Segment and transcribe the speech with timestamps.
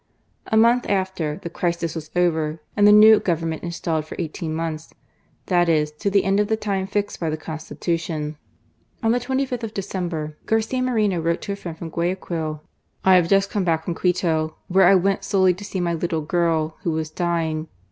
[0.47, 3.51] A month after, the crisis was over, and the new Govern ^ 184 GARCIA MORmO.
[3.51, 4.93] ment installed for ei|^teen months,
[5.45, 8.35] that is, to the «id of the time fixed by the Constitution.
[9.03, 13.27] On the 25th of December, Garcia Mqrenq wrote to a friend from Guayaquil:'* I have
[13.27, 16.89] just come back from Quito, where I went solely to see my little girl, who
[16.93, 17.67] was dying.